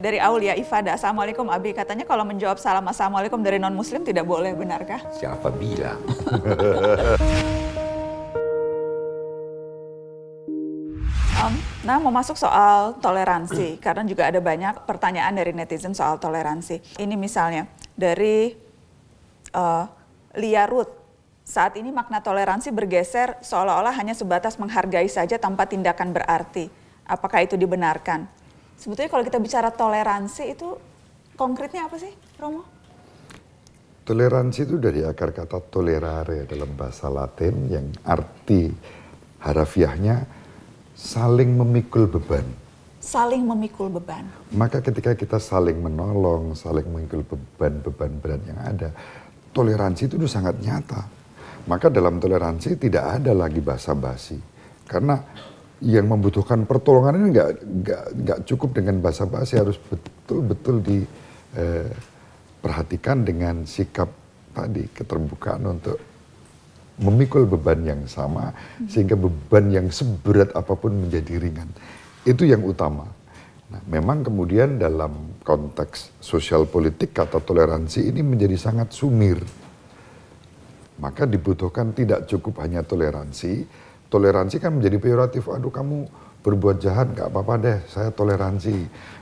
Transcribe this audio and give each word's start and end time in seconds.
Dari 0.00 0.16
Aulia 0.16 0.56
Ifada, 0.56 0.96
Assalamualaikum 0.96 1.44
Abi. 1.52 1.76
Katanya 1.76 2.08
kalau 2.08 2.24
menjawab 2.24 2.56
salam 2.56 2.88
Assalamualaikum 2.88 3.36
dari 3.44 3.60
non-muslim 3.60 4.00
tidak 4.00 4.24
boleh, 4.24 4.56
benarkah? 4.56 5.04
Siapa 5.12 5.52
bilang? 5.52 6.00
Um, 11.40 11.56
nah, 11.88 11.96
mau 11.96 12.12
masuk 12.12 12.36
soal 12.36 13.00
toleransi, 13.00 13.80
karena 13.80 14.04
juga 14.04 14.28
ada 14.28 14.44
banyak 14.44 14.84
pertanyaan 14.84 15.32
dari 15.32 15.56
netizen 15.56 15.96
soal 15.96 16.20
toleransi. 16.20 17.00
Ini 17.00 17.16
misalnya 17.16 17.64
dari 17.96 18.52
uh, 19.56 19.88
Lia 20.36 20.68
Ruth, 20.68 20.92
saat 21.40 21.80
ini 21.80 21.88
makna 21.88 22.20
toleransi 22.20 22.76
bergeser 22.76 23.40
seolah-olah 23.40 23.96
hanya 23.96 24.12
sebatas 24.12 24.60
menghargai 24.60 25.08
saja 25.08 25.40
tanpa 25.40 25.64
tindakan 25.64 26.12
berarti. 26.12 26.68
Apakah 27.08 27.40
itu 27.40 27.56
dibenarkan? 27.56 28.28
Sebetulnya 28.80 29.12
kalau 29.12 29.24
kita 29.28 29.36
bicara 29.36 29.68
toleransi 29.68 30.56
itu 30.56 30.72
konkretnya 31.36 31.84
apa 31.84 32.00
sih, 32.00 32.16
Romo? 32.40 32.64
Toleransi 34.08 34.64
itu 34.64 34.80
dari 34.80 35.04
akar 35.04 35.36
kata 35.36 35.60
tolerare 35.68 36.48
dalam 36.48 36.72
bahasa 36.72 37.12
Latin 37.12 37.68
yang 37.68 37.86
arti 38.08 38.72
harafiahnya 39.44 40.24
saling 40.96 41.60
memikul 41.60 42.08
beban. 42.08 42.42
Saling 43.04 43.44
memikul 43.44 43.92
beban. 43.92 44.24
Maka 44.56 44.80
ketika 44.80 45.12
kita 45.12 45.36
saling 45.36 45.76
menolong, 45.76 46.56
saling 46.56 46.88
memikul 46.88 47.20
beban-beban 47.20 48.12
berat 48.16 48.42
yang 48.48 48.60
ada, 48.64 48.88
toleransi 49.52 50.08
itu 50.08 50.24
sangat 50.24 50.56
nyata. 50.56 51.04
Maka 51.68 51.92
dalam 51.92 52.16
toleransi 52.16 52.80
tidak 52.80 53.20
ada 53.20 53.36
lagi 53.36 53.60
basa-basi. 53.60 54.40
Karena 54.88 55.20
yang 55.80 56.12
membutuhkan 56.12 56.68
pertolongan 56.68 57.16
ini 57.16 57.32
nggak 57.32 57.64
nggak 58.20 58.44
cukup 58.44 58.76
dengan 58.76 59.00
basa-basi 59.00 59.56
harus 59.56 59.80
betul-betul 59.80 60.84
diperhatikan 60.84 63.16
eh, 63.20 63.24
dengan 63.24 63.64
sikap 63.64 64.08
tadi 64.52 64.84
keterbukaan 64.92 65.64
untuk 65.64 65.96
memikul 67.00 67.48
beban 67.48 67.80
yang 67.80 68.04
sama 68.04 68.52
sehingga 68.84 69.16
beban 69.16 69.72
yang 69.72 69.88
seberat 69.88 70.52
apa 70.52 70.76
pun 70.76 70.92
menjadi 70.92 71.40
ringan. 71.40 71.72
Itu 72.28 72.44
yang 72.44 72.60
utama. 72.60 73.08
Nah, 73.70 73.78
memang 73.88 74.26
kemudian 74.26 74.76
dalam 74.76 75.40
konteks 75.40 76.20
sosial 76.20 76.68
politik 76.68 77.16
kata 77.16 77.40
toleransi 77.40 78.12
ini 78.12 78.20
menjadi 78.20 78.60
sangat 78.60 78.92
sumir. 78.92 79.40
Maka 81.00 81.24
dibutuhkan 81.24 81.96
tidak 81.96 82.28
cukup 82.28 82.60
hanya 82.60 82.84
toleransi. 82.84 83.64
Toleransi 84.10 84.58
kan 84.58 84.74
menjadi 84.74 84.98
peyoratif. 84.98 85.46
Aduh 85.46 85.70
kamu 85.70 86.10
berbuat 86.42 86.82
jahat 86.82 87.14
nggak 87.14 87.30
apa-apa 87.30 87.54
deh, 87.62 87.78
saya 87.86 88.10
toleransi. 88.10 88.76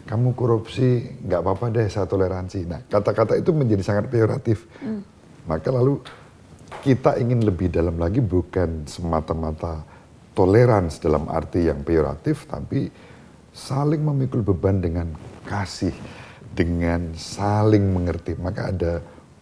Kamu 0.08 0.32
korupsi 0.32 1.20
nggak 1.28 1.40
apa-apa 1.44 1.66
deh, 1.68 1.86
saya 1.92 2.08
toleransi. 2.08 2.64
Nah 2.64 2.80
kata-kata 2.88 3.36
itu 3.36 3.52
menjadi 3.52 3.84
sangat 3.84 4.08
peyoratif. 4.08 4.64
Hmm. 4.80 5.04
Maka 5.44 5.68
lalu 5.68 6.00
kita 6.80 7.20
ingin 7.20 7.44
lebih 7.44 7.68
dalam 7.68 8.00
lagi 8.00 8.24
bukan 8.24 8.88
semata-mata 8.88 9.84
toleransi 10.32 11.04
dalam 11.04 11.28
arti 11.28 11.68
yang 11.68 11.84
peyoratif, 11.84 12.48
tapi 12.48 12.88
saling 13.52 14.00
memikul 14.00 14.40
beban 14.40 14.80
dengan 14.80 15.12
kasih, 15.44 15.92
dengan 16.56 17.12
saling 17.12 17.92
mengerti. 17.92 18.40
Maka 18.40 18.72
ada 18.72 18.92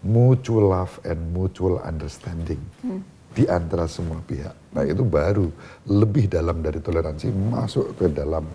mutual 0.02 0.70
love 0.70 0.98
and 1.02 1.18
mutual 1.34 1.82
understanding 1.82 2.62
hmm. 2.86 3.15
Di 3.36 3.44
antara 3.44 3.84
semua 3.84 4.16
pihak. 4.24 4.72
Nah 4.72 4.88
itu 4.88 5.04
baru 5.04 5.44
lebih 5.84 6.32
dalam 6.32 6.64
dari 6.64 6.80
toleransi 6.80 7.28
masuk 7.28 8.00
ke 8.00 8.08
dalam 8.08 8.48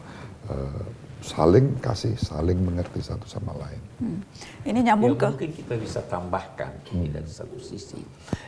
uh, 0.50 0.86
saling 1.22 1.78
kasih, 1.78 2.18
saling 2.18 2.58
mengerti 2.58 2.98
satu 3.06 3.30
sama 3.30 3.54
lain. 3.54 3.82
Hmm. 4.02 4.20
Ini 4.66 4.80
nyambung 4.90 5.14
ya, 5.14 5.22
ke 5.22 5.26
mungkin 5.38 5.52
kita 5.54 5.74
bisa 5.78 6.02
tambahkan 6.02 6.74
hmm. 6.90 7.14
dari 7.14 7.30
satu 7.30 7.62
sisi, 7.62 8.02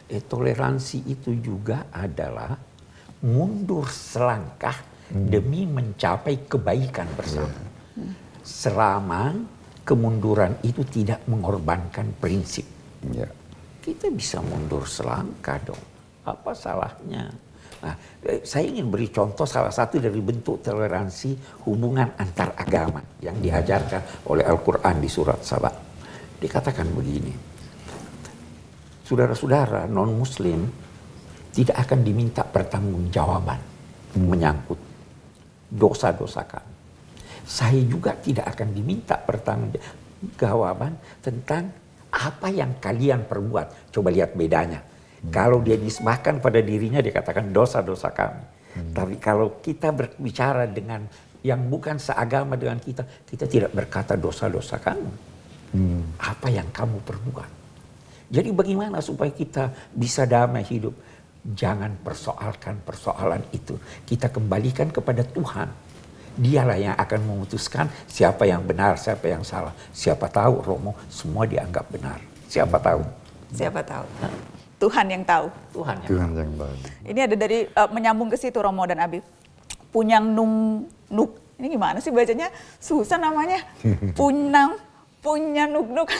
eh, 0.09 0.25
toleransi 0.25 1.05
itu 1.05 1.37
juga 1.37 1.93
adalah 1.93 2.57
mundur 3.21 3.85
selangkah 3.85 4.73
hmm. 5.13 5.29
demi 5.29 5.69
mencapai 5.69 6.49
kebaikan 6.49 7.13
bersama. 7.13 7.61
Yeah. 7.61 8.01
Hmm. 8.01 8.13
Selama 8.41 9.23
kemunduran 9.85 10.57
itu 10.65 10.81
tidak 10.81 11.21
mengorbankan 11.29 12.17
prinsip. 12.17 12.65
Yeah. 13.13 13.29
Kita 13.85 14.09
bisa 14.09 14.41
mundur 14.41 14.89
selangkah 14.89 15.61
dong. 15.61 15.92
Apa 16.23 16.55
salahnya? 16.55 17.27
Nah, 17.83 17.95
eh, 18.23 18.39
saya 18.47 18.63
ingin 18.63 18.87
beri 18.87 19.11
contoh 19.11 19.43
salah 19.43 19.71
satu 19.71 19.99
dari 19.99 20.23
bentuk 20.23 20.63
toleransi 20.63 21.35
hubungan 21.67 22.15
antar 22.15 22.55
agama 22.55 23.03
yang 23.19 23.35
diajarkan 23.43 24.23
oleh 24.31 24.47
Al-Quran 24.47 25.03
di 25.03 25.09
surat 25.11 25.43
Sabah. 25.43 25.75
Dikatakan 26.39 26.87
begini, 26.95 27.33
saudara-saudara 29.03 29.83
non-muslim 29.91 30.63
tidak 31.51 31.83
akan 31.83 31.99
diminta 32.07 32.47
pertanggungjawaban 32.47 33.59
menyangkut 34.15 34.79
dosa-dosa 35.67 36.47
kami. 36.47 36.71
Saya 37.43 37.83
juga 37.83 38.15
tidak 38.15 38.47
akan 38.55 38.71
diminta 38.71 39.19
pertanggungjawaban 39.19 41.19
tentang 41.19 41.67
apa 42.15 42.47
yang 42.47 42.79
kalian 42.79 43.27
perbuat. 43.27 43.91
Coba 43.91 44.07
lihat 44.07 44.39
bedanya 44.39 44.92
kalau 45.31 45.63
dia 45.63 45.79
disembahkan 45.79 46.43
pada 46.43 46.59
dirinya 46.59 46.99
dikatakan 46.99 47.53
dosa-dosa 47.55 48.11
kami. 48.11 48.43
Hmm. 48.73 48.91
Tapi 48.91 49.15
kalau 49.21 49.61
kita 49.63 49.93
berbicara 49.93 50.67
dengan 50.67 51.07
yang 51.43 51.59
bukan 51.67 51.99
seagama 51.99 52.59
dengan 52.59 52.79
kita, 52.79 53.03
kita 53.27 53.45
tidak 53.47 53.71
berkata 53.71 54.19
dosa-dosa 54.19 54.79
kamu. 54.79 55.11
Hmm. 55.75 56.03
Apa 56.19 56.47
yang 56.51 56.67
kamu 56.71 57.03
perbuat. 57.03 57.51
Jadi 58.33 58.49
bagaimana 58.49 58.97
supaya 59.03 59.29
kita 59.29 59.69
bisa 59.93 60.25
damai 60.25 60.65
hidup? 60.65 60.95
Jangan 61.43 61.99
persoalkan 61.99 62.79
persoalan 62.81 63.43
itu. 63.51 63.75
Kita 64.07 64.31
kembalikan 64.31 64.89
kepada 64.89 65.21
Tuhan. 65.27 65.69
Dialah 66.33 66.79
yang 66.81 66.95
akan 66.97 67.19
memutuskan 67.29 67.85
siapa 68.09 68.49
yang 68.49 68.65
benar, 68.65 68.97
siapa 68.97 69.29
yang 69.29 69.45
salah. 69.45 69.75
Siapa 69.93 70.25
tahu 70.33 70.65
Romo 70.65 70.97
semua 71.05 71.45
dianggap 71.45 71.85
benar. 71.93 72.17
Siapa 72.49 72.81
tahu? 72.81 73.05
Siapa 73.53 73.85
tahu. 73.85 74.07
Nah, 74.17 74.33
Tuhan 74.83 75.05
yang 75.07 75.23
tahu. 75.23 75.47
Tuhan 75.71 75.95
yang, 76.03 76.09
Tuhan 76.11 76.29
yang 76.35 76.53
tahu. 76.59 76.73
Ini 77.07 77.19
ada 77.23 77.35
dari 77.39 77.59
uh, 77.71 77.87
menyambung 77.87 78.27
ke 78.27 78.35
situ 78.35 78.59
Romo 78.59 78.83
dan 78.83 78.99
Abi. 78.99 79.23
Punyang 79.95 80.27
nung 80.27 80.83
nuk. 81.07 81.39
Ini 81.55 81.71
gimana 81.71 82.03
sih 82.03 82.11
bacanya? 82.11 82.51
Susah 82.83 83.15
namanya. 83.15 83.63
Punang 84.19 84.75
punya 85.23 85.71
nuk 85.71 85.87
nuk. 85.87 86.11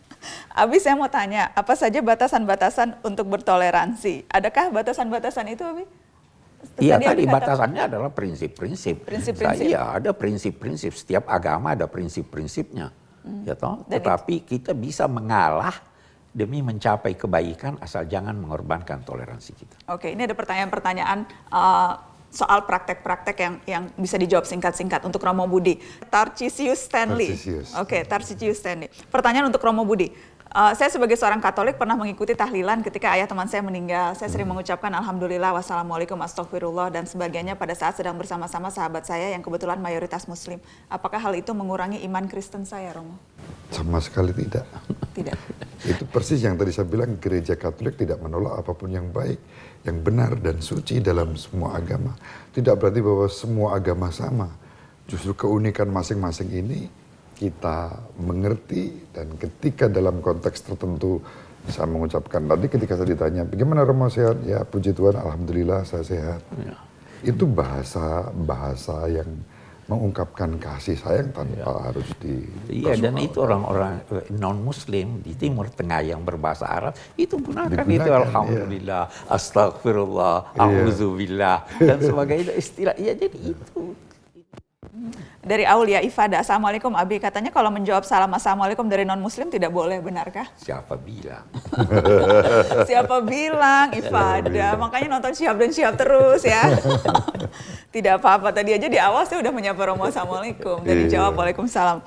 Abi 0.64 0.80
saya 0.80 0.96
mau 0.96 1.12
tanya, 1.12 1.52
apa 1.52 1.76
saja 1.76 2.00
batasan-batasan 2.00 3.04
untuk 3.04 3.28
bertoleransi? 3.28 4.24
Adakah 4.32 4.72
batasan-batasan 4.72 5.52
itu, 5.52 5.60
Abi? 5.60 5.84
Iya 6.80 6.96
tadi 6.96 7.28
batasannya 7.28 7.82
adalah 7.92 8.10
prinsip-prinsip. 8.10 9.04
Prinsip-prinsip. 9.04 9.68
Iya 9.68 10.00
ada 10.00 10.10
prinsip-prinsip. 10.16 10.96
Setiap 10.96 11.28
agama 11.28 11.76
ada 11.76 11.84
prinsip-prinsipnya. 11.84 12.90
Hmm. 13.22 13.44
Ya 13.44 13.54
toh. 13.54 13.84
Tetapi 13.86 14.42
kita 14.48 14.72
bisa 14.72 15.04
mengalah 15.04 15.76
demi 16.36 16.60
mencapai 16.60 17.16
kebaikan 17.16 17.80
asal 17.80 18.04
jangan 18.04 18.36
mengorbankan 18.36 19.00
toleransi 19.00 19.56
kita. 19.56 19.76
Oke, 19.88 20.12
ini 20.12 20.28
ada 20.28 20.36
pertanyaan-pertanyaan 20.36 21.24
uh, 21.48 21.96
soal 22.28 22.68
praktek-praktek 22.68 23.36
yang 23.40 23.54
yang 23.64 23.82
bisa 23.96 24.20
dijawab 24.20 24.44
singkat-singkat 24.44 25.00
untuk 25.08 25.24
Romo 25.24 25.48
Budi. 25.48 25.80
Tarcisius 26.12 26.84
Stanley. 26.84 27.32
Tarcisius. 27.32 27.72
Oke, 27.80 28.04
Tarcisius 28.04 28.60
Stanley. 28.60 28.92
Pertanyaan 29.08 29.48
untuk 29.48 29.64
Romo 29.64 29.88
Budi. 29.88 30.36
Uh, 30.56 30.72
saya 30.72 30.88
sebagai 30.88 31.18
seorang 31.20 31.42
Katolik 31.42 31.76
pernah 31.76 31.98
mengikuti 31.98 32.32
tahlilan 32.32 32.80
ketika 32.80 33.12
ayah 33.16 33.28
teman 33.28 33.44
saya 33.44 33.60
meninggal. 33.60 34.16
Saya 34.16 34.32
sering 34.32 34.48
hmm. 34.48 34.56
mengucapkan 34.56 34.92
Alhamdulillah, 34.92 35.52
Wassalamualaikum, 35.56 36.16
Astagfirullah, 36.20 36.92
dan 36.92 37.04
sebagainya 37.04 37.60
pada 37.60 37.76
saat 37.76 37.96
sedang 37.96 38.16
bersama-sama 38.16 38.72
sahabat 38.72 39.04
saya 39.04 39.32
yang 39.36 39.44
kebetulan 39.44 39.76
mayoritas 39.80 40.24
Muslim. 40.24 40.60
Apakah 40.88 41.20
hal 41.20 41.36
itu 41.36 41.52
mengurangi 41.52 42.00
iman 42.08 42.24
Kristen 42.28 42.64
saya, 42.64 42.92
Romo? 42.94 43.20
Sama 43.68 44.00
sekali 44.00 44.32
tidak. 44.32 44.64
Tidak. 45.12 45.65
Itu 45.84 46.08
persis 46.08 46.40
yang 46.40 46.56
tadi 46.56 46.72
saya 46.72 46.88
bilang, 46.88 47.20
gereja 47.20 47.58
Katolik 47.58 48.00
tidak 48.00 48.22
menolak 48.24 48.64
apa 48.64 48.72
pun 48.72 48.88
yang 48.88 49.12
baik, 49.12 49.36
yang 49.84 50.00
benar 50.00 50.38
dan 50.40 50.64
suci 50.64 51.04
dalam 51.04 51.36
semua 51.36 51.76
agama. 51.76 52.16
Tidak 52.54 52.72
berarti 52.72 53.00
bahwa 53.04 53.26
semua 53.28 53.68
agama 53.76 54.08
sama. 54.08 54.48
Justru 55.04 55.36
keunikan 55.36 55.92
masing-masing 55.92 56.50
ini 56.50 56.80
kita 57.36 57.92
mengerti 58.16 59.12
dan 59.12 59.36
ketika 59.36 59.92
dalam 59.92 60.24
konteks 60.24 60.64
tertentu 60.64 61.20
saya 61.68 61.84
mengucapkan 61.90 62.46
tadi 62.48 62.66
ketika 62.70 62.96
saya 62.96 63.12
ditanya 63.12 63.42
bagaimana 63.44 63.84
Romo 63.84 64.08
sehat 64.08 64.40
ya 64.46 64.64
puji 64.64 64.96
Tuhan 64.96 65.20
alhamdulillah 65.20 65.84
saya 65.84 66.04
sehat 66.06 66.40
ya. 66.62 66.74
itu 67.26 67.44
bahasa 67.44 68.30
bahasa 68.32 69.04
yang 69.10 69.28
mengungkapkan 69.86 70.58
kasih 70.58 70.98
sayang 70.98 71.30
tanpa 71.30 71.62
ya. 71.62 71.70
harus 71.90 72.08
di 72.18 72.42
iya 72.66 72.98
dan 72.98 73.14
itu 73.22 73.38
orang-orang 73.38 74.02
eh, 74.10 74.26
non 74.34 74.58
muslim 74.58 75.22
di 75.22 75.38
timur 75.38 75.70
tengah 75.70 76.02
yang 76.02 76.26
berbahasa 76.26 76.66
Arab 76.66 76.94
itu 77.14 77.38
gunakan 77.38 77.70
Digunakan, 77.70 78.02
itu 78.02 78.10
alhamdulillah 78.10 79.04
ya. 79.06 79.30
astagfirullah 79.30 80.36
iya. 80.58 80.62
auzubillah 80.66 81.58
dan 81.78 81.98
sebagainya 82.10 82.54
istilah 82.58 82.94
iya 82.98 83.14
jadi 83.14 83.38
itu 83.54 83.94
dari 85.46 85.62
Aulia 85.62 86.02
Ifada. 86.02 86.42
Assalamualaikum 86.42 86.90
Abi. 86.98 87.22
Katanya 87.22 87.54
kalau 87.54 87.70
menjawab 87.70 88.02
salam 88.02 88.32
Assalamualaikum 88.34 88.82
dari 88.90 89.06
non-muslim 89.06 89.46
tidak 89.46 89.70
boleh, 89.70 90.02
benarkah? 90.02 90.50
Siapa 90.58 90.98
bilang? 90.98 91.46
Siapa 92.90 93.22
bilang 93.22 93.94
Ifada? 93.94 94.74
Makanya 94.74 95.06
nonton 95.06 95.32
siap 95.38 95.54
dan 95.54 95.70
siap 95.70 95.94
terus 95.94 96.42
ya. 96.42 96.66
tidak 97.96 98.20
apa-apa. 98.20 98.52
Tadi 98.52 98.76
aja 98.76 98.86
di 98.92 99.00
awal 99.00 99.24
saya 99.24 99.40
udah 99.40 99.52
menyapa 99.56 99.80
Romo 99.80 100.04
Assalamualaikum. 100.04 100.84
Dan 100.84 101.08
dijawab 101.08 101.32
Waalaikumsalam. 101.32 102.04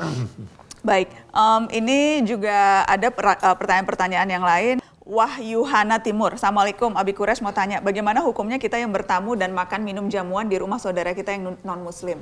Baik, 0.80 1.12
um, 1.36 1.68
ini 1.74 2.24
juga 2.24 2.86
ada 2.88 3.10
uh, 3.12 3.56
pertanyaan-pertanyaan 3.58 4.30
yang 4.30 4.46
lain. 4.46 4.76
Wahyuhana 5.10 5.98
Timur. 6.06 6.38
Assalamualaikum, 6.38 6.94
Abi 6.94 7.18
Kures 7.18 7.42
mau 7.42 7.50
tanya, 7.50 7.82
bagaimana 7.82 8.22
hukumnya 8.22 8.62
kita 8.62 8.78
yang 8.78 8.94
bertamu 8.94 9.34
dan 9.34 9.58
makan 9.58 9.82
minum 9.82 10.06
jamuan 10.06 10.46
di 10.46 10.62
rumah 10.62 10.78
saudara 10.78 11.18
kita 11.18 11.34
yang 11.34 11.58
non-muslim? 11.66 12.22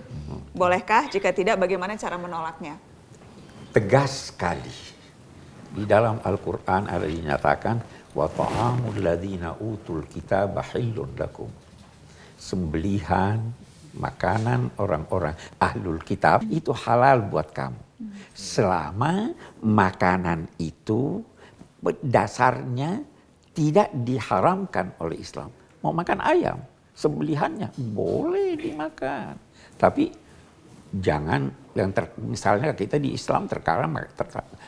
Bolehkah? 0.56 1.12
Jika 1.12 1.36
tidak, 1.36 1.60
bagaimana 1.60 2.00
cara 2.00 2.16
menolaknya? 2.16 2.80
Tegas 3.76 4.32
sekali. 4.32 4.72
Di 5.76 5.84
dalam 5.84 6.24
Al-Quran 6.24 6.88
ada 6.88 7.04
dinyatakan, 7.04 7.84
wa 8.16 8.26
ta'amul 8.32 9.04
ladina 9.04 9.60
utul 9.60 10.08
kitab 10.08 10.56
bahilun 10.56 11.12
lakum. 11.20 11.52
Sembelihan, 12.48 13.44
makanan 14.00 14.72
orang-orang 14.80 15.36
ahlul 15.60 16.00
kitab 16.00 16.48
itu 16.48 16.72
halal 16.72 17.28
buat 17.28 17.52
kamu. 17.52 17.82
Selama 18.32 19.36
makanan 19.60 20.48
itu 20.56 21.20
dasarnya 22.00 23.04
tidak 23.52 23.92
diharamkan 23.92 24.96
oleh 25.04 25.20
Islam. 25.20 25.52
Mau 25.84 25.92
makan 25.92 26.24
ayam, 26.24 26.62
sembelihannya 26.96 27.74
boleh 27.92 28.56
dimakan. 28.56 29.36
Tapi 29.76 30.14
jangan 30.94 31.52
yang 31.76 31.92
ter, 31.92 32.16
misalnya 32.22 32.72
kita 32.72 32.96
di 32.96 33.12
Islam 33.12 33.50
terkadang 33.50 33.92
ter, 34.16 34.28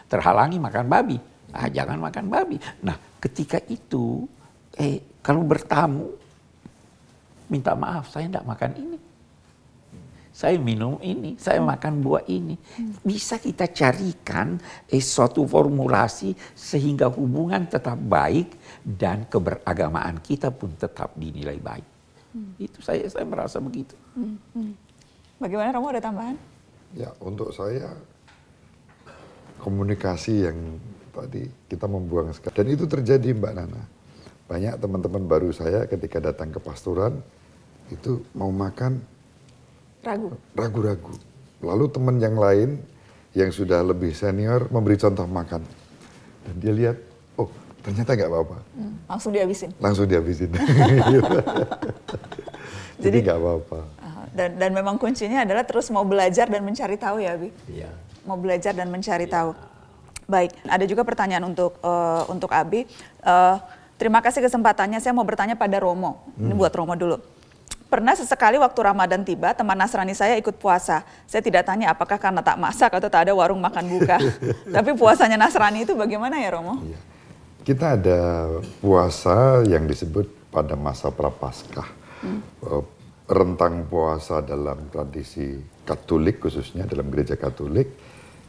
terhalangi 0.09 0.59
makan 0.59 0.85
babi. 0.89 1.17
Ah, 1.55 1.71
jangan 1.71 1.97
makan 2.01 2.27
babi. 2.27 2.57
Nah, 2.83 2.97
ketika 3.23 3.57
itu 3.71 4.27
eh 4.77 5.21
kalau 5.21 5.41
bertamu 5.45 6.28
minta 7.49 7.73
maaf 7.75 8.07
saya 8.13 8.29
tidak 8.29 8.45
makan 8.45 8.71
ini 8.77 8.97
saya 10.39 10.55
minum 10.55 10.95
ini, 11.03 11.35
saya 11.35 11.59
hmm. 11.59 11.67
makan 11.67 11.93
buah 11.99 12.23
ini. 12.31 12.55
Hmm. 12.55 12.95
Bisa 13.03 13.41
kita 13.43 13.67
carikan 13.75 14.55
eh, 14.87 15.03
suatu 15.03 15.43
formulasi 15.43 16.31
sehingga 16.55 17.11
hubungan 17.11 17.67
tetap 17.67 17.99
baik 17.99 18.55
dan 18.79 19.27
keberagamaan 19.27 20.23
kita 20.23 20.47
pun 20.55 20.71
tetap 20.79 21.11
dinilai 21.19 21.59
baik. 21.59 21.87
Hmm. 22.31 22.55
Itu 22.55 22.79
saya 22.79 23.03
saya 23.11 23.27
merasa 23.27 23.59
begitu. 23.59 23.99
Hmm. 24.15 24.39
Hmm. 24.55 24.73
Bagaimana 25.43 25.75
Romo 25.75 25.91
ada 25.91 25.99
tambahan? 25.99 26.39
Ya 26.95 27.11
untuk 27.19 27.51
saya 27.51 27.91
komunikasi 29.59 30.47
yang 30.47 30.79
tadi 31.11 31.51
kita 31.67 31.83
membuang 31.83 32.31
sekali 32.31 32.55
dan 32.55 32.67
itu 32.71 32.87
terjadi 32.87 33.35
Mbak 33.35 33.53
Nana. 33.59 33.83
Banyak 34.49 34.81
teman-teman 34.81 35.29
baru 35.29 35.53
saya 35.53 35.85
ketika 35.85 36.17
datang 36.17 36.49
ke 36.49 36.57
pastoran 36.57 37.21
itu 37.93 38.25
mau 38.33 38.49
makan 38.49 38.97
Ragu. 39.99 40.31
Ragu-ragu. 40.55 41.13
Lalu 41.59 41.85
teman 41.91 42.15
yang 42.23 42.39
lain 42.39 42.79
yang 43.35 43.51
sudah 43.51 43.83
lebih 43.83 44.15
senior 44.15 44.71
memberi 44.71 44.95
contoh 44.95 45.27
makan. 45.27 45.59
Dan 46.47 46.55
dia 46.63 46.71
lihat, 46.71 46.97
oh 47.35 47.51
ternyata 47.83 48.15
nggak 48.15 48.31
apa-apa. 48.31 48.57
Hmm, 48.79 48.95
langsung 49.11 49.31
dihabisin? 49.35 49.69
Langsung 49.77 50.07
dihabisin. 50.07 50.49
Jadi 53.03 53.17
nggak 53.27 53.39
apa-apa. 53.43 53.79
Ah, 53.99 54.23
dan, 54.31 54.55
dan 54.55 54.71
memang 54.71 54.95
kuncinya 54.95 55.43
adalah 55.43 55.67
terus 55.67 55.91
mau 55.91 56.07
belajar 56.07 56.47
dan 56.47 56.63
mencari 56.63 56.95
tahu 56.95 57.19
ya, 57.19 57.35
Abi? 57.35 57.51
Iya. 57.67 57.91
Mau 58.23 58.39
belajar 58.39 58.71
dan 58.71 58.87
mencari 58.87 59.27
ya. 59.27 59.35
tahu. 59.35 59.51
Baik, 60.29 60.55
ada 60.63 60.85
juga 60.87 61.03
pertanyaan 61.03 61.43
untuk 61.43 61.75
uh, 61.83 62.23
untuk 62.31 62.55
Abi. 62.55 62.87
Uh, 63.19 63.59
terima 63.99 64.23
kasih 64.23 64.39
kesempatannya. 64.39 65.03
Saya 65.03 65.11
mau 65.11 65.27
bertanya 65.27 65.59
pada 65.59 65.75
Romo. 65.77 66.23
Hmm. 66.39 66.47
Ini 66.47 66.53
buat 66.55 66.71
Romo 66.71 66.95
dulu. 66.95 67.19
Pernah 67.89 68.13
sesekali 68.13 68.61
waktu 68.61 68.79
Ramadan 68.85 69.25
tiba, 69.25 69.51
teman 69.51 69.73
Nasrani 69.73 70.13
saya 70.13 70.37
ikut 70.37 70.61
puasa. 70.61 71.03
Saya 71.25 71.41
tidak 71.43 71.65
tanya 71.67 71.91
apakah 71.91 72.21
karena 72.21 72.39
tak 72.39 72.55
masak 72.61 72.93
atau 72.93 73.09
tak 73.11 73.27
ada 73.27 73.33
warung 73.33 73.59
makan 73.59 73.85
buka. 73.91 74.17
Tapi 74.75 74.93
puasanya 74.95 75.35
Nasrani 75.35 75.83
itu 75.83 75.97
bagaimana 75.97 76.39
ya 76.39 76.53
Romo? 76.53 76.79
Iya. 76.85 76.99
Kita 77.65 77.99
ada 77.99 78.21
puasa 78.79 79.65
yang 79.67 79.83
disebut 79.89 80.53
pada 80.53 80.79
masa 80.79 81.11
Prapaskah. 81.11 81.89
Hmm. 82.23 82.41
Eh, 82.65 82.83
rentang 83.29 83.85
puasa 83.85 84.41
dalam 84.41 84.89
tradisi 84.89 85.61
Katolik 85.85 86.41
khususnya 86.41 86.85
dalam 86.85 87.09
gereja 87.09 87.37
Katolik 87.37 87.89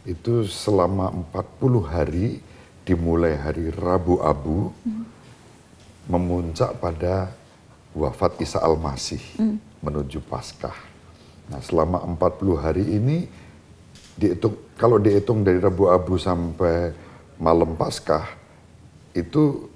itu 0.08 0.44
selama 0.48 1.12
40 1.32 1.84
hari 1.84 2.40
dimulai 2.88 3.36
hari 3.36 3.68
Rabu 3.72 4.20
Abu 4.24 4.72
hmm. 4.72 5.19
Memuncak 6.10 6.82
pada 6.82 7.30
wafat 7.94 8.42
Isa 8.42 8.58
Al-Masih 8.58 9.22
hmm. 9.38 9.56
menuju 9.82 10.18
Paskah. 10.26 10.74
Nah, 11.50 11.62
selama 11.62 12.02
40 12.02 12.58
hari 12.58 12.84
ini 12.86 13.30
dihitung 14.18 14.58
kalau 14.74 14.98
dihitung 14.98 15.46
dari 15.46 15.62
Rabu 15.62 15.86
Abu 15.86 16.18
sampai 16.18 16.90
malam 17.38 17.78
Paskah 17.78 18.26
itu 19.14 19.70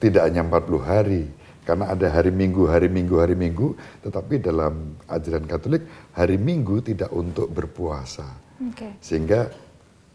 tidak 0.00 0.28
hanya 0.28 0.44
40 0.44 0.80
hari 0.84 1.24
karena 1.64 1.92
ada 1.92 2.08
hari 2.08 2.32
Minggu, 2.32 2.64
hari 2.66 2.88
Minggu, 2.88 3.20
hari 3.20 3.36
Minggu, 3.36 3.76
tetapi 4.02 4.40
dalam 4.40 4.96
ajaran 5.06 5.44
Katolik 5.44 5.84
hari 6.16 6.40
Minggu 6.40 6.80
tidak 6.80 7.12
untuk 7.12 7.52
berpuasa. 7.52 8.26
Okay. 8.72 8.96
Sehingga 8.98 9.52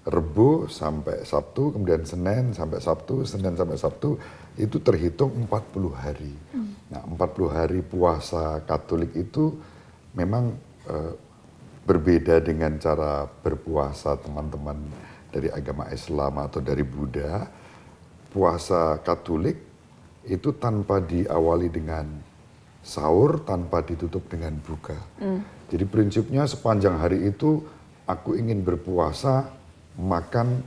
Rebu 0.06 0.69
sampai 0.69 1.25
Sabtu, 1.25 1.73
kemudian 1.73 2.06
Senin 2.06 2.53
sampai 2.53 2.77
Sabtu, 2.77 3.25
Senin 3.25 3.57
sampai 3.57 3.77
Sabtu 3.77 4.17
itu 4.56 4.80
terhitung 4.80 5.36
40 5.48 5.92
hari. 5.92 6.34
Hmm. 6.56 6.72
Nah, 6.88 7.04
40 7.04 7.52
hari 7.52 7.80
puasa 7.84 8.63
Katolik 8.63 9.12
itu 9.16 9.52
memang 10.16 10.56
uh, 10.88 11.13
berbeda 11.84 12.40
dengan 12.40 12.80
cara 12.80 13.28
berpuasa 13.28 14.16
teman-teman 14.18 14.80
dari 15.30 15.52
agama 15.52 15.92
Islam 15.92 16.40
atau 16.40 16.63
dari 16.63 16.88
Buddha. 16.88 17.52
Puasa 18.31 19.00
Katolik 19.04 19.60
itu 20.28 20.56
tanpa 20.56 21.04
diawali 21.04 21.68
dengan 21.72 22.08
sahur, 22.80 23.44
tanpa 23.44 23.84
ditutup 23.84 24.24
dengan 24.31 24.56
buka. 24.63 24.96
Hmm. 25.19 25.44
Jadi 25.68 25.84
prinsipnya 25.84 26.48
sepanjang 26.48 26.96
hari 26.96 27.27
itu 27.27 27.60
aku 28.08 28.39
ingin 28.39 28.63
berpuasa, 28.63 29.51
makan 30.00 30.63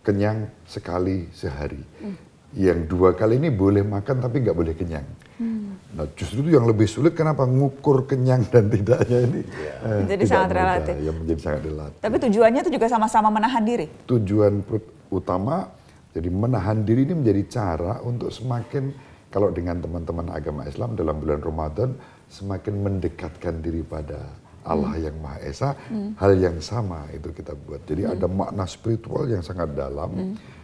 kenyang 0.00 0.48
sekali 0.64 1.28
sehari. 1.36 1.84
Hmm 2.00 2.27
yang 2.56 2.88
dua 2.88 3.12
kali 3.12 3.36
ini 3.36 3.52
boleh 3.52 3.84
makan 3.84 4.24
tapi 4.24 4.40
nggak 4.40 4.56
boleh 4.56 4.72
kenyang. 4.72 5.04
Hmm. 5.36 5.76
Nah 5.92 6.08
justru 6.16 6.40
itu 6.40 6.56
yang 6.56 6.64
lebih 6.64 6.88
sulit 6.88 7.12
kenapa 7.12 7.44
ngukur 7.44 8.08
kenyang 8.08 8.48
dan 8.48 8.68
tidaknya 8.72 9.18
ini 9.28 9.40
ya. 9.44 9.74
eh, 9.84 10.00
menjadi 10.08 10.24
sangat 10.24 10.48
mudah, 10.48 10.60
relatif. 10.64 10.94
Yang 10.96 11.16
menjadi 11.20 11.40
sangat 11.44 11.62
relatif. 11.68 11.98
Tapi 12.00 12.16
tujuannya 12.24 12.60
itu 12.64 12.70
juga 12.72 12.86
sama-sama 12.88 13.28
menahan 13.28 13.62
diri. 13.62 13.86
Tujuan 14.08 14.64
utama 15.12 15.68
jadi 16.16 16.28
menahan 16.32 16.78
diri 16.88 17.04
ini 17.04 17.14
menjadi 17.20 17.42
cara 17.52 18.00
untuk 18.00 18.32
semakin 18.32 18.96
kalau 19.28 19.52
dengan 19.52 19.76
teman-teman 19.84 20.32
agama 20.32 20.64
Islam 20.64 20.96
dalam 20.96 21.20
bulan 21.20 21.44
Ramadan 21.44 21.92
semakin 22.32 22.74
mendekatkan 22.80 23.60
diri 23.60 23.84
pada 23.84 24.24
Allah 24.64 24.96
hmm. 24.96 25.04
yang 25.04 25.16
Maha 25.20 25.38
Esa, 25.44 25.70
hmm. 25.76 26.16
hal 26.16 26.32
yang 26.36 26.56
sama 26.64 27.08
itu 27.12 27.28
kita 27.32 27.52
buat. 27.52 27.84
Jadi 27.84 28.08
hmm. 28.08 28.12
ada 28.16 28.26
makna 28.28 28.64
spiritual 28.64 29.28
yang 29.28 29.44
sangat 29.44 29.76
dalam. 29.76 30.12
Hmm 30.16 30.56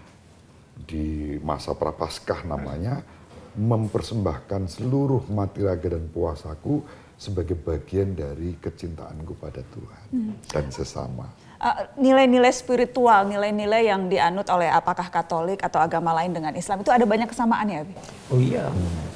di 0.75 1.39
masa 1.41 1.73
prapaskah 1.73 2.43
namanya 2.43 3.01
mempersembahkan 3.55 4.67
seluruh 4.67 5.31
mati 5.31 5.63
raga 5.63 5.95
dan 5.95 6.11
puasaku 6.11 6.83
sebagai 7.15 7.55
bagian 7.55 8.19
dari 8.19 8.59
kecintaanku 8.59 9.39
pada 9.39 9.63
Tuhan 9.63 10.05
hmm. 10.11 10.35
dan 10.51 10.67
sesama. 10.75 11.31
Uh, 11.63 11.87
nilai-nilai 11.97 12.51
uh, 12.51 12.57
spiritual, 12.59 13.31
nilai-nilai 13.31 13.89
yang 13.89 14.11
dianut 14.11 14.45
oleh 14.51 14.67
apakah 14.69 15.07
Katolik 15.07 15.63
atau 15.63 15.79
agama 15.79 16.11
lain 16.13 16.35
dengan 16.35 16.53
Islam 16.59 16.83
itu 16.83 16.91
ada 16.91 17.07
banyak 17.07 17.31
kesamaan 17.31 17.71
ya, 17.71 17.83
Oh 18.29 18.43
iya. 18.43 18.67
Hmm. 18.67 19.07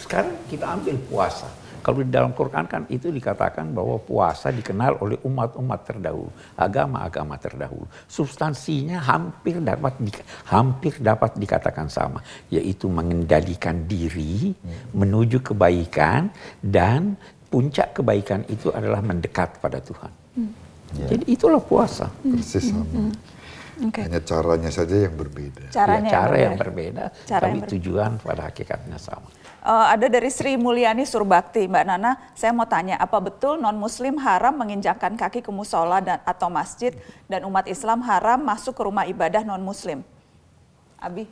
Sekarang 0.00 0.34
kita 0.48 0.64
ambil 0.74 0.96
puasa 1.06 1.46
kalau 1.84 2.00
di 2.00 2.08
dalam 2.08 2.32
Quran 2.32 2.64
kan 2.64 2.88
itu 2.88 3.12
dikatakan 3.12 3.76
bahwa 3.76 4.00
puasa 4.00 4.48
dikenal 4.48 5.04
oleh 5.04 5.20
umat-umat 5.20 5.84
terdahulu, 5.84 6.32
agama-agama 6.56 7.36
terdahulu. 7.36 7.84
Substansinya 8.08 9.04
hampir 9.04 9.60
dapat 9.60 9.92
di, 10.00 10.08
hampir 10.48 10.96
dapat 11.04 11.36
dikatakan 11.36 11.92
sama, 11.92 12.24
yaitu 12.48 12.88
mengendalikan 12.88 13.84
diri 13.84 14.56
menuju 14.96 15.44
kebaikan 15.44 16.32
dan 16.64 17.20
puncak 17.52 18.00
kebaikan 18.00 18.48
itu 18.48 18.72
adalah 18.72 19.04
mendekat 19.04 19.60
pada 19.60 19.76
Tuhan. 19.84 20.12
Hmm. 20.40 20.52
Ya. 20.96 21.06
Jadi 21.12 21.36
itulah 21.36 21.60
puasa. 21.60 22.08
Persis 22.24 22.72
sama. 22.72 22.88
Hmm. 22.88 23.12
Okay. 23.74 24.06
Hanya 24.06 24.22
caranya 24.22 24.70
saja 24.70 24.94
yang 24.94 25.18
berbeda. 25.18 25.66
Caranya 25.74 26.10
ya, 26.10 26.14
cara 26.14 26.36
yang 26.38 26.54
berbeda, 26.54 27.04
yang 27.10 27.10
berbeda 27.10 27.26
cara 27.26 27.42
tapi 27.42 27.58
yang 27.58 27.70
tujuan 27.74 28.10
pada 28.22 28.42
hakikatnya 28.46 28.98
sama. 29.02 29.26
uh, 29.66 29.86
ada 29.90 30.06
dari 30.06 30.30
Sri 30.30 30.54
Mulyani 30.54 31.02
Surbakti. 31.02 31.66
Mbak 31.66 31.84
Nana, 31.90 32.12
saya 32.38 32.54
mau 32.54 32.70
tanya, 32.70 32.94
apa 33.02 33.18
betul 33.18 33.58
non-muslim 33.58 34.14
haram 34.22 34.54
menginjakkan 34.54 35.18
kaki 35.18 35.42
ke 35.42 35.50
musola 35.50 35.98
dan 35.98 36.22
atau 36.22 36.46
masjid 36.46 36.94
dan 37.26 37.42
umat 37.50 37.66
Islam 37.66 37.98
haram 38.06 38.38
masuk 38.38 38.78
ke 38.78 38.82
rumah 38.86 39.10
ibadah 39.10 39.42
non-muslim? 39.42 40.06
Abi? 41.02 41.26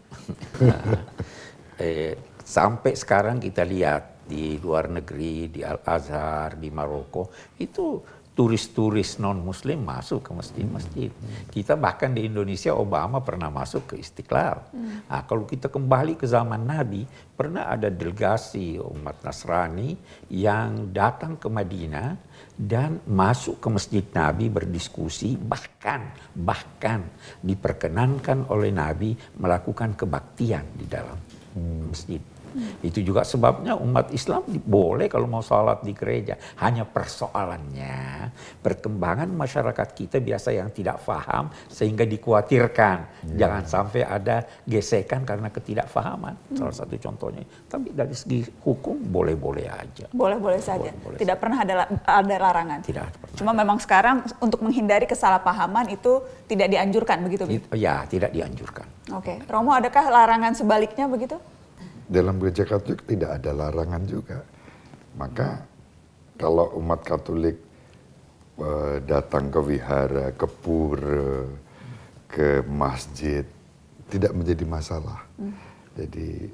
eh, 1.78 2.18
sampai 2.42 2.99
sekarang 2.99 3.38
kita 3.38 3.62
lihat 3.62 4.26
di 4.26 4.58
luar 4.58 4.88
negeri, 4.90 5.50
di 5.50 5.61
Al-Azhar, 5.62 6.56
di 6.58 6.70
Maroko, 6.75 7.30
itu 7.58 8.00
turis-turis 8.32 9.20
non-muslim 9.20 9.84
masuk 9.84 10.24
ke 10.24 10.30
masjid-masjid. 10.32 11.10
Kita 11.52 11.76
bahkan 11.76 12.16
di 12.16 12.24
Indonesia 12.24 12.72
Obama 12.72 13.20
pernah 13.20 13.52
masuk 13.52 13.92
ke 13.92 13.94
Istiqlal. 14.00 14.56
Hmm. 14.72 15.04
Nah, 15.04 15.22
kalau 15.28 15.44
kita 15.44 15.68
kembali 15.68 16.16
ke 16.16 16.24
zaman 16.24 16.64
Nabi, 16.64 17.04
pernah 17.36 17.68
ada 17.68 17.92
delegasi 17.92 18.80
umat 18.80 19.20
Nasrani 19.20 19.92
yang 20.32 20.88
datang 20.96 21.36
ke 21.36 21.52
Madinah 21.52 22.16
dan 22.56 23.04
masuk 23.04 23.60
ke 23.60 23.68
masjid 23.68 24.04
Nabi 24.16 24.48
berdiskusi 24.48 25.36
bahkan 25.36 26.08
bahkan 26.32 27.04
diperkenankan 27.44 28.48
oleh 28.48 28.72
Nabi 28.72 29.12
melakukan 29.36 29.92
kebaktian 29.92 30.64
di 30.72 30.88
dalam 30.88 31.20
hmm. 31.52 31.80
masjid. 31.92 32.22
Hmm. 32.52 32.85
Itu 32.85 33.00
juga 33.02 33.25
sebabnya 33.25 33.75
umat 33.80 34.12
Islam 34.12 34.44
boleh 34.47 35.09
kalau 35.09 35.26
mau 35.26 35.42
sholat 35.42 35.82
di 35.82 35.92
gereja. 35.97 36.37
Hanya 36.61 36.87
persoalannya 36.87 38.30
perkembangan 38.61 39.28
masyarakat 39.32 39.88
kita 39.97 40.23
biasa 40.23 40.54
yang 40.54 40.68
tidak 40.71 41.02
paham 41.02 41.50
sehingga 41.66 42.04
dikhawatirkan. 42.06 42.97
Hmm. 43.02 43.37
Jangan 43.40 43.62
sampai 43.66 44.02
ada 44.04 44.44
gesekan 44.68 45.25
karena 45.25 45.49
ketidakfahaman. 45.49 46.35
Hmm. 46.37 46.56
Salah 46.56 46.75
satu 46.76 46.94
contohnya. 47.00 47.44
Tapi 47.66 47.92
dari 47.92 48.14
segi 48.14 48.44
hukum 48.62 49.00
boleh-boleh 49.00 49.66
aja. 49.66 50.06
Boleh-boleh 50.12 50.61
saja. 50.61 50.92
Boleh, 50.92 51.16
boleh 51.16 51.18
tidak 51.18 51.37
saja. 51.37 51.42
pernah 51.42 51.59
ada, 51.64 51.75
ada 52.04 52.37
larangan. 52.37 52.78
Tidak 52.85 53.04
pernah. 53.18 53.37
Cuma 53.37 53.52
memang 53.56 53.78
sekarang 53.80 54.23
untuk 54.38 54.61
menghindari 54.62 55.09
kesalahpahaman 55.09 55.90
itu 55.90 56.23
tidak 56.47 56.68
dianjurkan 56.68 57.18
begitu? 57.25 57.44
Ya, 57.73 58.04
tidak 58.06 58.30
dianjurkan. 58.30 58.87
Oke. 59.16 59.40
Romo 59.49 59.73
adakah 59.75 60.04
larangan 60.09 60.52
sebaliknya 60.54 61.09
begitu? 61.11 61.37
Dalam 62.12 62.37
gereja 62.37 62.69
Katolik 62.69 63.09
tidak 63.09 63.40
ada 63.40 63.50
larangan 63.57 64.04
juga. 64.04 64.45
Maka 65.16 65.64
kalau 66.37 66.76
umat 66.76 67.00
Katolik 67.00 67.57
uh, 68.61 69.00
datang 69.00 69.49
ke 69.49 69.61
wihara, 69.64 70.37
ke 70.37 70.45
pura, 70.45 71.49
ke 72.28 72.61
masjid, 72.69 73.45
tidak 74.12 74.37
menjadi 74.37 74.64
masalah. 74.69 75.25
Hmm. 75.40 75.57
Jadi 75.97 76.52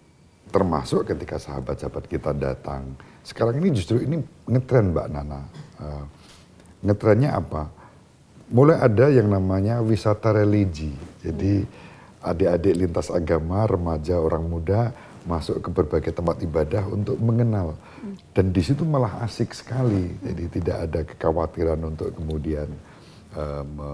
termasuk 0.49 1.11
ketika 1.11 1.37
sahabat-sahabat 1.43 2.05
kita 2.07 2.31
datang. 2.33 2.95
Sekarang 3.27 3.59
ini 3.59 3.75
justru 3.75 4.01
ini 4.03 4.23
ngetren 4.47 4.95
Mbak 4.95 5.09
Nana. 5.11 5.43
Uh, 5.79 6.05
ngetrennya 6.87 7.35
apa? 7.35 7.67
Mulai 8.49 8.81
ada 8.81 9.13
yang 9.13 9.29
namanya 9.29 9.85
wisata 9.85 10.33
religi. 10.33 10.95
Jadi 11.21 11.67
adik-adik 12.25 12.75
lintas 12.75 13.13
agama, 13.13 13.69
remaja, 13.69 14.17
orang 14.17 14.45
muda 14.49 14.91
masuk 15.29 15.61
ke 15.61 15.69
berbagai 15.69 16.13
tempat 16.17 16.41
ibadah 16.41 16.89
untuk 16.89 17.21
mengenal 17.21 17.77
dan 18.33 18.49
di 18.49 18.65
situ 18.65 18.89
malah 18.89 19.21
asik 19.29 19.53
sekali 19.53 20.17
jadi 20.25 20.45
tidak 20.49 20.77
ada 20.89 21.01
kekhawatiran 21.05 21.81
untuk 21.85 22.17
kemudian 22.17 22.73
uh, 23.37 23.61
me, 23.61 23.91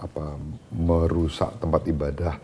apa, 0.00 0.40
merusak 0.72 1.52
tempat 1.60 1.84
ibadah 1.84 2.34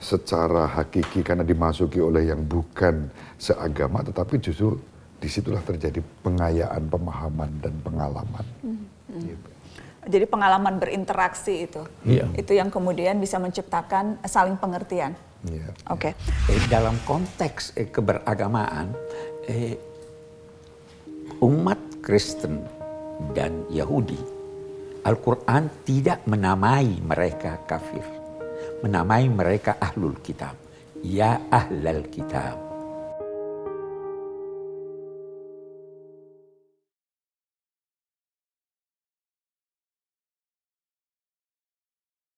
secara 0.00 0.64
hakiki 0.80 1.20
karena 1.20 1.44
dimasuki 1.44 2.00
oleh 2.00 2.32
yang 2.32 2.40
bukan 2.40 3.12
seagama 3.36 4.00
tetapi 4.00 4.40
justru 4.40 4.80
di 5.20 5.28
situlah 5.28 5.60
terjadi 5.60 6.00
pengayaan 6.24 6.88
pemahaman 6.88 7.50
dan 7.60 7.74
pengalaman 7.84 8.46
hmm. 8.64 8.80
Hmm. 9.12 9.20
Gitu. 9.20 9.48
Jadi 10.06 10.22
pengalaman 10.30 10.78
berinteraksi 10.78 11.66
itu, 11.66 11.82
yeah. 12.06 12.30
itu 12.38 12.54
yang 12.54 12.70
kemudian 12.70 13.18
bisa 13.18 13.42
menciptakan 13.42 14.22
saling 14.22 14.54
pengertian. 14.54 15.18
Yeah. 15.46 15.70
Oke. 15.94 16.10
Okay. 16.10 16.12
Eh, 16.50 16.62
dalam 16.66 16.98
konteks 17.06 17.78
eh, 17.78 17.86
keberagamaan, 17.86 18.90
eh, 19.46 19.78
umat 21.38 22.02
Kristen 22.02 22.66
dan 23.30 23.66
Yahudi, 23.70 24.18
Al-Quran 25.06 25.70
tidak 25.86 26.26
menamai 26.26 26.98
mereka 26.98 27.62
kafir, 27.62 28.02
menamai 28.82 29.30
mereka 29.30 29.78
ahlul 29.78 30.18
kitab. 30.18 30.58
Ya 31.06 31.38
ahlal 31.54 32.10
kitab. 32.10 32.65